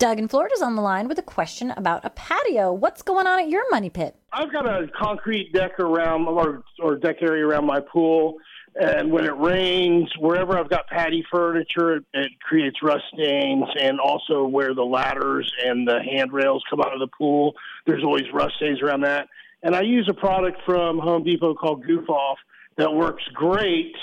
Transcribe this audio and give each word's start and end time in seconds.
Doug 0.00 0.18
in 0.18 0.28
Florida's 0.28 0.62
on 0.62 0.76
the 0.76 0.82
line 0.82 1.08
with 1.08 1.18
a 1.18 1.22
question 1.22 1.72
about 1.72 2.06
a 2.06 2.10
patio. 2.10 2.72
What's 2.72 3.02
going 3.02 3.26
on 3.26 3.38
at 3.38 3.50
your 3.50 3.70
money 3.70 3.90
pit? 3.90 4.16
I've 4.32 4.50
got 4.50 4.66
a 4.66 4.88
concrete 4.98 5.52
deck 5.52 5.78
around 5.78 6.26
or, 6.26 6.62
or 6.78 6.96
deck 6.96 7.16
area 7.20 7.46
around 7.46 7.66
my 7.66 7.80
pool. 7.80 8.36
And 8.80 9.12
when 9.12 9.26
it 9.26 9.36
rains, 9.36 10.10
wherever 10.18 10.58
I've 10.58 10.70
got 10.70 10.86
patty 10.86 11.22
furniture, 11.30 11.96
it, 11.96 12.04
it 12.14 12.32
creates 12.40 12.78
rust 12.82 13.04
stains. 13.12 13.64
And 13.78 14.00
also 14.00 14.46
where 14.46 14.74
the 14.74 14.82
ladders 14.82 15.52
and 15.66 15.86
the 15.86 16.00
handrails 16.02 16.64
come 16.70 16.80
out 16.80 16.94
of 16.94 17.00
the 17.00 17.08
pool, 17.18 17.52
there's 17.86 18.02
always 18.02 18.24
rust 18.32 18.54
stains 18.56 18.80
around 18.80 19.02
that. 19.02 19.28
And 19.62 19.76
I 19.76 19.82
use 19.82 20.08
a 20.08 20.14
product 20.14 20.62
from 20.64 20.98
Home 20.98 21.24
Depot 21.24 21.52
called 21.52 21.84
Goof 21.84 22.08
Off 22.08 22.38
that 22.78 22.90
works 22.90 23.24
great 23.34 23.94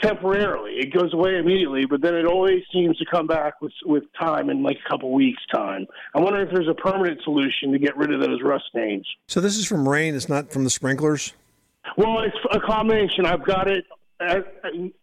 temporarily. 0.00 0.72
It 0.72 0.92
goes 0.92 1.12
away 1.12 1.36
immediately, 1.36 1.86
but 1.86 2.00
then 2.00 2.14
it 2.14 2.26
always 2.26 2.62
seems 2.72 2.96
to 2.98 3.04
come 3.10 3.26
back 3.26 3.60
with 3.60 3.72
with 3.84 4.04
time 4.18 4.50
in 4.50 4.62
like 4.62 4.78
a 4.84 4.88
couple 4.88 5.12
weeks 5.12 5.42
time. 5.52 5.86
I 6.14 6.20
wonder 6.20 6.40
if 6.42 6.50
there's 6.52 6.68
a 6.68 6.74
permanent 6.74 7.20
solution 7.22 7.72
to 7.72 7.78
get 7.78 7.96
rid 7.96 8.12
of 8.12 8.20
those 8.20 8.42
rust 8.42 8.64
stains. 8.68 9.06
So 9.28 9.40
this 9.40 9.56
is 9.56 9.66
from 9.66 9.88
rain. 9.88 10.14
It's 10.14 10.28
not 10.28 10.50
from 10.50 10.64
the 10.64 10.70
sprinklers. 10.70 11.34
Well, 11.96 12.20
it's 12.20 12.36
a 12.52 12.60
combination. 12.60 13.26
I've 13.26 13.44
got 13.44 13.68
it 13.68 13.84
at, 14.20 14.46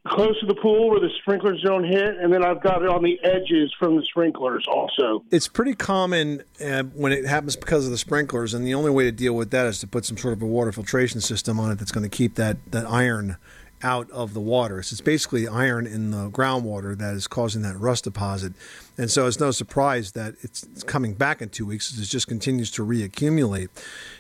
close 0.08 0.40
to 0.40 0.46
the 0.46 0.56
pool 0.56 0.90
where 0.90 1.00
the 1.00 1.10
sprinklers 1.22 1.62
don't 1.62 1.84
hit, 1.84 2.18
and 2.18 2.32
then 2.32 2.44
I've 2.44 2.62
got 2.62 2.82
it 2.82 2.90
on 2.90 3.04
the 3.04 3.20
edges 3.24 3.74
from 3.78 3.98
the 3.98 4.04
sprinklers 4.04 4.66
also. 4.68 5.24
It's 5.32 5.48
pretty 5.48 5.74
common 5.74 6.44
uh, 6.64 6.84
when 6.84 7.12
it 7.12 7.26
happens 7.26 7.56
because 7.56 7.86
of 7.86 7.92
the 7.92 7.98
sprinklers, 7.98 8.54
and 8.54 8.66
the 8.66 8.74
only 8.74 8.92
way 8.92 9.04
to 9.04 9.12
deal 9.12 9.34
with 9.34 9.52
that 9.52 9.68
is 9.68 9.80
to 9.80 9.88
put 9.88 10.06
some 10.06 10.18
sort 10.18 10.34
of 10.34 10.42
a 10.42 10.46
water 10.46 10.72
filtration 10.72 11.22
system 11.22 11.60
on 11.60 11.72
it 11.72 11.80
that's 11.80 11.92
going 11.92 12.10
to 12.10 12.16
keep 12.16 12.36
that, 12.36 12.58
that 12.72 12.86
iron 12.86 13.38
out 13.82 14.10
of 14.12 14.34
the 14.34 14.40
water. 14.40 14.82
So 14.84 14.94
it's 14.94 15.02
basically 15.02 15.48
iron 15.48 15.88
in 15.88 16.12
the 16.12 16.30
groundwater 16.30 16.98
that 16.98 17.16
is 17.16 17.28
causing 17.28 17.62
that 17.62 17.78
rust 17.78 18.04
deposit. 18.04 18.54
And 18.98 19.10
so 19.10 19.28
it's 19.28 19.40
no 19.40 19.52
surprise 19.52 20.12
that 20.14 20.36
it's, 20.42 20.64
it's 20.64 20.84
coming 20.84 21.14
back 21.14 21.42
in 21.42 21.50
two 21.50 21.66
weeks. 21.66 21.98
It 21.98 22.04
just 22.06 22.28
continues 22.28 22.72
to 22.72 22.86
reaccumulate. 22.86 23.70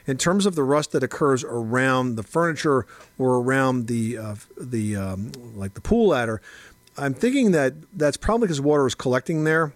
In 0.05 0.17
terms 0.17 0.45
of 0.45 0.55
the 0.55 0.63
rust 0.63 0.91
that 0.93 1.03
occurs 1.03 1.43
around 1.43 2.15
the 2.15 2.23
furniture 2.23 2.85
or 3.17 3.37
around 3.37 3.87
the 3.87 4.17
uh, 4.17 4.35
the 4.59 4.95
um, 4.95 5.31
like 5.55 5.73
the 5.73 5.81
pool 5.81 6.07
ladder, 6.09 6.41
I'm 6.97 7.13
thinking 7.13 7.51
that 7.51 7.73
that's 7.93 8.17
probably 8.17 8.47
because 8.47 8.61
water 8.61 8.87
is 8.87 8.95
collecting 8.95 9.43
there 9.43 9.73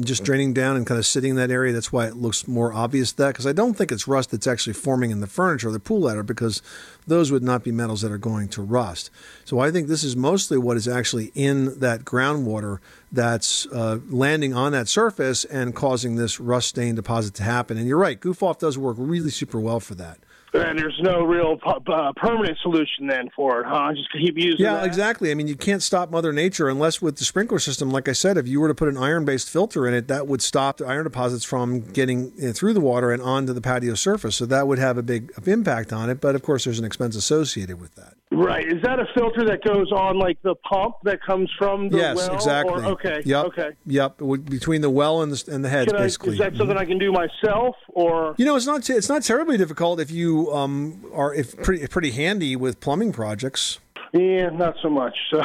just 0.00 0.24
draining 0.24 0.52
down 0.52 0.76
and 0.76 0.86
kind 0.86 0.98
of 0.98 1.06
sitting 1.06 1.30
in 1.30 1.36
that 1.36 1.50
area. 1.50 1.72
That's 1.72 1.92
why 1.92 2.06
it 2.06 2.16
looks 2.16 2.48
more 2.48 2.72
obvious 2.72 3.12
that 3.12 3.28
because 3.28 3.46
I 3.46 3.52
don't 3.52 3.74
think 3.74 3.92
it's 3.92 4.08
rust 4.08 4.30
that's 4.30 4.46
actually 4.46 4.72
forming 4.72 5.10
in 5.10 5.20
the 5.20 5.26
furniture 5.26 5.68
or 5.68 5.72
the 5.72 5.80
pool 5.80 6.00
ladder 6.00 6.22
because 6.22 6.62
those 7.06 7.30
would 7.30 7.42
not 7.42 7.62
be 7.62 7.72
metals 7.72 8.02
that 8.02 8.10
are 8.10 8.18
going 8.18 8.48
to 8.48 8.62
rust. 8.62 9.10
So 9.44 9.60
I 9.60 9.70
think 9.70 9.88
this 9.88 10.02
is 10.02 10.16
mostly 10.16 10.58
what 10.58 10.76
is 10.76 10.88
actually 10.88 11.30
in 11.34 11.78
that 11.78 12.04
groundwater 12.04 12.78
that's 13.12 13.66
uh, 13.66 14.00
landing 14.08 14.54
on 14.54 14.72
that 14.72 14.88
surface 14.88 15.44
and 15.44 15.74
causing 15.74 16.16
this 16.16 16.40
rust 16.40 16.68
stain 16.70 16.94
deposit 16.94 17.34
to 17.34 17.42
happen. 17.42 17.78
And 17.78 17.86
you're 17.86 17.98
right, 17.98 18.18
Goof 18.18 18.42
Off 18.42 18.58
does 18.58 18.76
work 18.76 18.96
really 18.98 19.30
super 19.30 19.60
well 19.60 19.80
for 19.80 19.94
that. 19.94 20.18
And 20.54 20.78
there's 20.78 20.98
no 21.02 21.22
real 21.22 21.58
uh, 21.66 22.12
permanent 22.16 22.56
solution 22.62 23.06
then 23.06 23.28
for 23.34 23.60
it, 23.60 23.66
huh? 23.66 23.92
Just 23.94 24.10
keep 24.12 24.36
using. 24.36 24.64
Yeah, 24.64 24.76
that? 24.76 24.86
exactly. 24.86 25.30
I 25.30 25.34
mean, 25.34 25.48
you 25.48 25.56
can't 25.56 25.82
stop 25.82 26.10
Mother 26.10 26.32
Nature 26.32 26.68
unless 26.68 27.02
with 27.02 27.16
the 27.16 27.24
sprinkler 27.24 27.58
system, 27.58 27.90
like 27.90 28.08
I 28.08 28.12
said, 28.12 28.38
if 28.38 28.48
you 28.48 28.60
were 28.60 28.68
to 28.68 28.74
put 28.74 28.88
an 28.88 28.96
iron-based 28.96 29.50
filter 29.50 29.75
in 29.84 29.94
it, 29.94 30.08
that 30.08 30.28
would 30.28 30.40
stop 30.40 30.78
the 30.78 30.86
iron 30.86 31.04
deposits 31.04 31.44
from 31.44 31.80
getting 31.80 32.30
through 32.52 32.72
the 32.72 32.80
water 32.80 33.10
and 33.10 33.20
onto 33.20 33.52
the 33.52 33.60
patio 33.60 33.94
surface. 33.94 34.36
So 34.36 34.46
that 34.46 34.68
would 34.68 34.78
have 34.78 34.96
a 34.96 35.02
big 35.02 35.32
impact 35.44 35.92
on 35.92 36.08
it. 36.08 36.20
But 36.20 36.34
of 36.34 36.42
course, 36.42 36.64
there's 36.64 36.78
an 36.78 36.84
expense 36.84 37.16
associated 37.16 37.80
with 37.80 37.94
that. 37.96 38.14
Right. 38.32 38.66
Is 38.66 38.82
that 38.82 38.98
a 38.98 39.06
filter 39.14 39.44
that 39.46 39.62
goes 39.64 39.92
on 39.92 40.18
like 40.18 40.40
the 40.42 40.54
pump 40.56 40.96
that 41.04 41.22
comes 41.22 41.50
from 41.58 41.88
the 41.88 41.98
yes, 41.98 42.16
well? 42.16 42.34
exactly. 42.34 42.84
Or, 42.84 42.92
okay. 42.92 43.22
Yep. 43.24 43.44
Okay. 43.46 43.70
Yep. 43.86 44.18
Between 44.44 44.80
the 44.80 44.90
well 44.90 45.22
and 45.22 45.32
the, 45.32 45.52
and 45.52 45.64
the 45.64 45.68
heads, 45.68 45.92
I, 45.92 45.98
basically. 45.98 46.32
Is 46.32 46.38
that 46.38 46.56
something 46.56 46.76
I 46.76 46.84
can 46.84 46.98
do 46.98 47.12
myself, 47.12 47.76
or 47.88 48.34
you 48.36 48.44
know, 48.44 48.56
it's 48.56 48.66
not 48.66 48.88
it's 48.90 49.08
not 49.08 49.22
terribly 49.22 49.56
difficult 49.56 50.00
if 50.00 50.10
you 50.10 50.52
um, 50.52 51.04
are 51.12 51.32
if 51.34 51.56
pretty 51.62 51.86
pretty 51.86 52.10
handy 52.10 52.56
with 52.56 52.80
plumbing 52.80 53.12
projects. 53.12 53.78
Yeah, 54.16 54.50
not 54.50 54.76
so 54.82 54.88
much. 54.90 55.16
So 55.30 55.38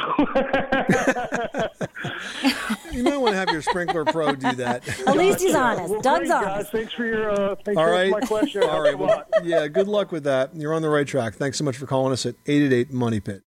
you 2.92 3.02
might 3.02 3.16
want 3.16 3.32
to 3.32 3.36
have 3.36 3.50
your 3.50 3.62
sprinkler 3.62 4.04
pro 4.04 4.34
do 4.34 4.52
that. 4.52 4.88
At 5.06 5.16
least 5.16 5.40
he's 5.40 5.54
honest. 5.54 5.90
well, 5.90 6.00
Doug's 6.00 6.28
great, 6.28 6.32
honest. 6.32 6.72
Guys. 6.72 6.80
Thanks 6.80 6.92
for 6.94 7.04
your 7.04 7.30
uh, 7.30 7.56
thanks 7.64 7.78
All 7.78 7.86
for 7.86 8.08
my 8.08 8.20
question. 8.20 8.62
All 8.62 8.80
right. 8.80 8.98
Well, 8.98 9.24
yeah. 9.42 9.66
Good 9.68 9.88
luck 9.88 10.12
with 10.12 10.24
that. 10.24 10.54
You're 10.54 10.74
on 10.74 10.82
the 10.82 10.90
right 10.90 11.06
track. 11.06 11.34
Thanks 11.34 11.58
so 11.58 11.64
much 11.64 11.76
for 11.76 11.86
calling 11.86 12.12
us 12.12 12.26
at 12.26 12.34
eight 12.46 12.62
eight 12.62 12.72
eight 12.72 12.92
Money 12.92 13.20
Pit. 13.20 13.40